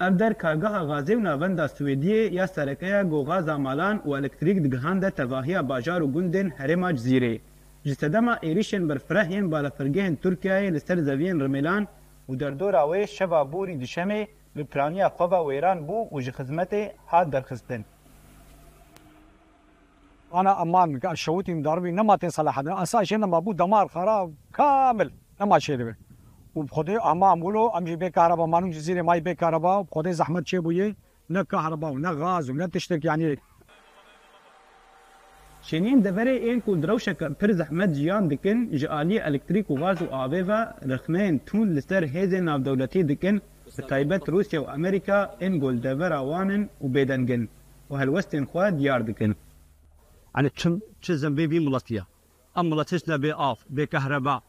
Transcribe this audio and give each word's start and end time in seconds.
ev 0.00 0.18
der 0.18 0.34
kargeha 0.34 0.82
gazê 0.90 1.14
û 1.16 1.24
navenda 1.24 1.64
Swêdiyê 1.64 2.34
ya 2.34 2.46
serkeya 2.48 3.02
gogaza 3.02 3.58
malan 3.58 3.96
û 4.06 4.18
elektrîk 4.18 4.64
digihande 4.64 5.10
tevahiya 5.10 5.68
bajar 5.68 6.00
û 6.00 6.12
gundên 6.12 6.48
herêma 6.48 6.92
Cizîrê. 6.96 7.40
Ji 7.84 7.94
sedema 7.94 8.34
êrişên 8.34 8.88
berfirehiyên 8.88 9.50
balafirgehên 9.52 10.16
Tirkiyeyê 10.16 10.74
li 10.74 10.80
ser 10.80 10.98
zeviyên 10.98 11.40
Rimelan 11.44 11.88
û 12.28 12.40
derdora 12.40 12.80
wê 12.80 13.06
şeva 13.06 13.52
borî 13.52 13.72
dişemê 13.72 14.26
bi 14.56 14.64
planiya 14.64 15.08
xwe 15.08 15.38
wêran 15.48 15.78
bû 15.88 16.08
û 16.14 16.20
ji 16.22 16.30
xizmetê 16.30 16.92
hat 17.06 17.32
derxistin. 17.32 17.84
انا 20.34 20.62
امان 20.62 21.00
الشوتي 21.14 21.54
مدربي 21.54 21.90
نما 21.90 22.16
تصلح 22.16 22.58
هذا 22.58 22.82
اساس 22.82 23.02
شيء 23.08 23.18
نما 23.18 23.38
بو 23.38 23.52
دمار 23.52 23.86
خراب 23.88 24.34
كامل 24.54 25.08
نما 25.40 25.58
شيء 25.58 25.76
ده 25.76 25.96
وبخدي 26.54 26.96
اما 26.98 27.26
عملو 27.26 27.68
امشي 27.68 27.96
بكهرباء 27.96 28.46
مانو 28.46 28.70
جزيره 28.70 29.02
ماي 29.02 29.20
بكهرباء 29.20 29.82
بخدي 29.82 30.12
زحمت 30.12 30.46
شيء 30.46 30.60
بويه 30.60 30.96
نه 31.30 31.42
كهرباء 31.42 31.92
ولا 31.92 32.10
غاز 32.10 32.50
ولا 32.50 32.66
تشتك 32.66 33.04
يعني 33.04 33.38
ku 36.64 36.82
direwşeke 36.82 37.34
pir 37.34 37.50
zehmet 37.50 37.96
jiyan 37.96 38.30
dikin 38.30 38.58
ji 38.72 38.86
aliyê 38.86 39.20
elektrîk 39.28 39.66
û 39.70 39.80
gaz 39.80 39.98
û 40.00 40.06
avê 40.24 40.48
ve 40.48 40.60
rixneyên 40.92 41.38
tûn 41.46 41.76
li 41.76 41.82
ser 41.82 42.02
hêzên 42.02 42.44
navdewletî 42.46 43.08
dikin 43.08 43.42
bi 43.78 43.86
taybet 43.86 44.28
Rusya 44.28 44.60
û 44.62 44.66
Amerîka 44.66 45.36
ên 45.40 45.60
goldevera 45.60 46.20
wan 46.30 46.48
in 46.48 46.68
û 46.84 46.86
bêdengin 46.94 47.48
û 47.90 47.92
helwestên 48.00 48.44
xwe 48.44 48.78
diyar 48.78 49.06
dikin. 49.06 49.36
يعني 50.34 50.48
تشم 50.48 50.80
تشزم 51.02 51.34
بي 51.34 51.46
بي 51.46 51.58
ملطية 51.66 52.06
أم 52.58 52.70
ملطيشنا 52.70 53.16
بي 53.16 53.32
آف 53.32 53.58
بي 53.70 53.86
كهرباء 53.86 54.42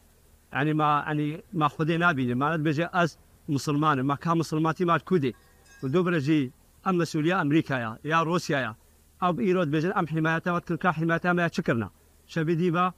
يعني 0.53 0.73
ما 0.73 1.03
يعني 1.07 1.43
ما 1.53 1.67
خدي 1.67 1.97
نابي 1.97 2.33
ما 2.33 2.55
بيجي 2.55 2.85
أز 2.93 3.19
مسلمان 3.49 4.01
ما 4.01 4.15
كان 4.15 4.37
مسلماتي 4.37 4.85
ما 4.85 4.99
ودوبر 5.83 6.17
جي 6.17 6.51
أم 6.87 6.97
مسؤولية 6.97 7.41
أمريكا 7.41 7.73
يا 7.73 7.97
يا 8.05 8.23
روسيا 8.23 8.59
يا 8.59 8.75
أو 9.23 9.39
إيرود 9.39 9.71
بيجي 9.71 9.87
أم 9.91 10.07
حمايتها 10.07 10.53
وتلك 10.53 10.87
حمايتها 10.87 11.33
ما 11.33 11.47
شكرنا 11.47 11.89
شبي 12.27 12.55
ديبا 12.55 12.93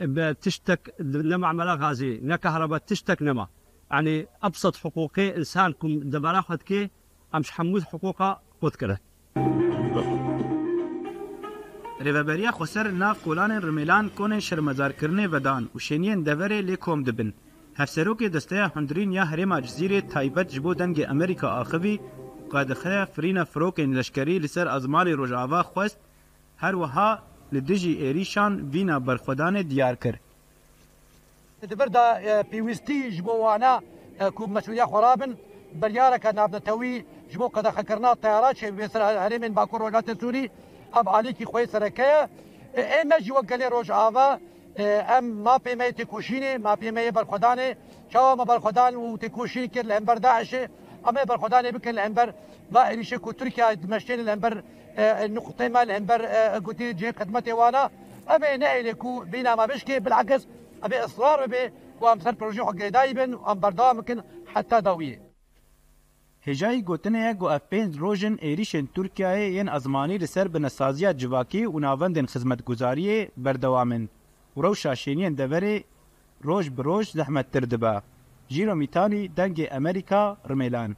بتشتك 0.00 0.94
نما 1.00 1.46
عملا 1.48 1.74
غازي 1.74 2.20
نا 2.22 2.36
كهرباء 2.36 2.78
تشتك 2.78 3.22
نما. 3.22 3.46
يعني 3.90 4.26
أبسط 4.42 4.76
حقوقي 4.76 5.36
إنسانكم 5.36 6.00
دبرا 6.00 6.40
كي 6.40 6.90
أمش 7.34 7.50
حمود 7.50 7.82
حقوقها 7.82 8.42
قد 8.62 8.70
كره 8.70 8.98
Rêveberiya 12.06 12.50
Xweser 12.50 12.86
nav 12.98 13.16
kolanên 13.24 13.62
Rimelan 13.62 14.10
konên 14.18 14.40
şermezarkirinê 14.48 15.32
vedan 15.32 15.62
û 15.74 15.78
şeniyên 15.86 16.20
deverê 16.28 16.60
lê 16.68 16.76
kom 16.76 17.06
dibin. 17.06 17.34
Hevserokê 17.78 18.32
desteya 18.32 18.68
hundirîn 18.68 19.10
ya 19.10 19.24
herêma 19.24 19.58
Cizîrê 19.66 20.08
taybet 20.08 20.50
ji 20.50 20.64
bo 20.64 20.72
dengê 20.72 21.06
Amerîka 21.06 21.48
axivî 21.48 22.00
qadixeya 22.52 23.06
firîna 23.06 23.42
firokên 23.42 23.96
leşkerî 23.96 24.42
li 24.42 24.48
ser 24.48 24.66
ezmalê 24.66 25.16
Rojava 25.18 25.60
xwest 25.60 25.98
her 26.56 26.72
wiha 26.72 27.22
li 27.54 27.68
dijî 27.68 27.92
êrîşan 28.08 28.72
vîna 28.72 28.96
berxwedanê 28.96 29.70
diyar 29.70 29.96
kir. 29.96 30.16
دبر 31.70 31.88
دا 31.96 32.04
بيوستي 32.50 32.98
جبو 33.16 33.32
وانا 33.44 33.72
كوب 34.36 34.50
مسؤولية 34.56 34.84
خرابن 34.92 35.30
بريارك 35.82 36.24
نابنا 36.26 36.58
توي 36.58 37.04
جبو 37.32 37.46
قد 37.54 37.66
خكرنا 37.76 38.12
الطيارات 38.12 38.56
شيء 38.56 38.70
بيسر 38.70 39.02
هرم 39.24 39.40
من 39.40 39.52
باكور 39.58 39.82
ولايات 39.82 40.20
سوري 40.20 40.50
أب 40.94 41.08
عليكي 41.08 41.44
خوي 41.44 41.66
سركية 41.66 42.30
اما 43.02 43.18
جوا 43.18 43.40
قالي 43.40 43.68
روج 43.68 43.90
آوا 43.90 44.36
أم 45.18 45.24
ما 45.24 45.56
بيمي 45.56 45.92
تكوشيني 45.92 46.58
ما 46.58 46.74
بيمي 46.74 47.10
برخداني 47.10 47.76
شاوا 48.12 48.34
ما 48.34 48.44
برخدان 48.44 48.96
وتكوشيني 48.96 49.68
كر 49.68 49.80
الأنبر 49.80 50.18
داعش 50.18 50.56
أما 51.08 51.24
برخداني 51.24 51.70
بكن 51.70 51.90
الأنبر. 51.90 52.34
ما 52.70 52.88
اريش 52.88 53.14
كو 53.14 53.30
تركيا 53.30 53.72
دمشتين 53.72 54.20
الأنبر. 54.20 54.62
النقطة 54.98 55.68
ما 55.68 55.82
الأنبر. 55.82 56.26
قلت 56.66 56.82
جي 56.82 57.12
خدمتي 57.12 57.52
وأنا. 57.52 57.90
أما 58.30 58.56
نعيلي 58.56 58.94
كو 58.94 59.20
بينا 59.20 59.54
ما 59.54 59.66
بشكي 59.66 60.00
بالعكس. 60.00 60.46
أبي 60.82 61.04
إصرار 61.04 61.46
بي. 61.46 61.72
وأم 62.00 62.20
سر 62.20 62.30
بروجي 62.30 62.64
حق 62.64 62.88
دايبن. 62.88 63.34
وأم 63.34 63.60
بردام 63.60 63.96
ممكن 63.96 64.22
حتى 64.54 64.80
داوية. 64.80 65.27
Hêjayî 66.46 66.80
gotinê 66.88 67.38
ku 67.38 67.46
ev 67.56 67.62
pênc 67.70 67.92
rojin 68.02 68.36
êrişên 68.48 68.86
Tirkiyeyê 68.94 69.48
yên 69.56 69.68
ezmanî 69.76 70.16
li 70.20 70.28
ser 70.34 70.46
binesaziya 70.54 71.10
civakî 71.20 71.62
û 71.74 71.76
navendên 71.86 72.26
xizmetguzariyê 72.32 73.18
berdewam 73.44 73.90
in. 73.96 74.04
û 74.56 74.58
rewşa 74.64 74.92
şêniyên 75.02 75.34
deverê 75.40 75.76
roj 76.44 76.66
bi 76.76 76.82
roj 76.84 77.06
zehmettir 77.18 77.70
dibe. 77.70 77.96
Jîro 78.50 78.74
Mîtanî 78.82 79.22
dengê 79.36 79.66
Amerîka 79.76 80.36
Rimelan. 80.48 80.96